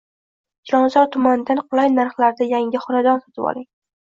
[0.69, 3.69] Chilonzor tumanidan qulay narxlarda yangi xonadon sotib oling!